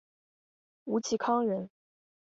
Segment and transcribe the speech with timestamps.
[0.85, 1.69] 吴其沆人。